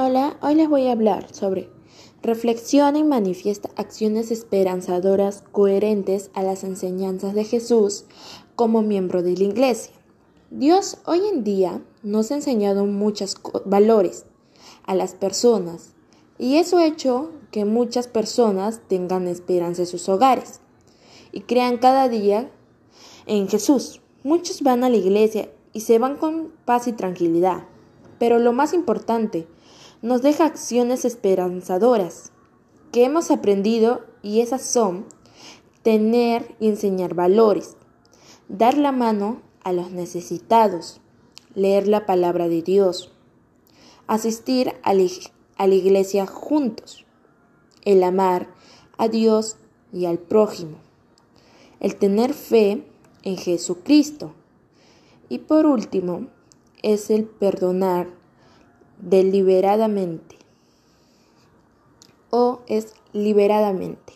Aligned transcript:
Hola, 0.00 0.36
hoy 0.42 0.54
les 0.54 0.68
voy 0.68 0.86
a 0.86 0.92
hablar 0.92 1.34
sobre 1.34 1.68
reflexiona 2.22 3.00
y 3.00 3.02
manifiesta 3.02 3.70
acciones 3.74 4.30
esperanzadoras 4.30 5.42
coherentes 5.50 6.30
a 6.34 6.44
las 6.44 6.62
enseñanzas 6.62 7.34
de 7.34 7.42
Jesús 7.42 8.04
como 8.54 8.82
miembro 8.82 9.24
de 9.24 9.36
la 9.36 9.42
Iglesia. 9.42 9.92
Dios 10.52 10.98
hoy 11.04 11.22
en 11.26 11.42
día 11.42 11.82
nos 12.04 12.30
ha 12.30 12.36
enseñado 12.36 12.86
muchos 12.86 13.34
valores 13.64 14.24
a 14.86 14.94
las 14.94 15.14
personas 15.14 15.94
y 16.38 16.58
eso 16.58 16.78
ha 16.78 16.86
hecho 16.86 17.32
que 17.50 17.64
muchas 17.64 18.06
personas 18.06 18.80
tengan 18.86 19.26
esperanza 19.26 19.82
en 19.82 19.88
sus 19.88 20.08
hogares 20.08 20.60
y 21.32 21.40
crean 21.40 21.76
cada 21.76 22.08
día 22.08 22.52
en 23.26 23.48
Jesús. 23.48 24.00
Muchos 24.22 24.62
van 24.62 24.84
a 24.84 24.90
la 24.90 24.96
iglesia 24.96 25.50
y 25.72 25.80
se 25.80 25.98
van 25.98 26.14
con 26.14 26.52
paz 26.64 26.86
y 26.86 26.92
tranquilidad, 26.92 27.64
pero 28.20 28.38
lo 28.38 28.52
más 28.52 28.74
importante, 28.74 29.48
nos 30.02 30.22
deja 30.22 30.44
acciones 30.44 31.04
esperanzadoras. 31.04 32.32
Que 32.92 33.04
hemos 33.04 33.30
aprendido 33.30 34.04
y 34.22 34.40
esas 34.40 34.62
son 34.62 35.06
tener 35.82 36.54
y 36.60 36.68
enseñar 36.68 37.14
valores, 37.14 37.76
dar 38.48 38.76
la 38.76 38.92
mano 38.92 39.40
a 39.62 39.72
los 39.72 39.90
necesitados, 39.90 41.00
leer 41.54 41.88
la 41.88 42.06
palabra 42.06 42.48
de 42.48 42.62
Dios, 42.62 43.12
asistir 44.06 44.74
a 44.82 44.94
la, 44.94 45.74
iglesia 45.74 46.26
juntos, 46.26 47.04
el 47.84 48.02
amar 48.02 48.48
a 48.96 49.08
Dios 49.08 49.56
y 49.92 50.06
al 50.06 50.18
prójimo, 50.18 50.78
el 51.80 51.96
tener 51.96 52.34
fe 52.34 52.84
en 53.22 53.36
Jesucristo. 53.36 54.34
Y 55.28 55.38
por 55.38 55.66
último 55.66 56.26
es 56.82 57.10
el 57.10 57.24
perdonar 57.24 58.17
deliberadamente 59.00 60.36
o 62.30 62.60
es 62.66 62.94
liberadamente. 63.12 64.12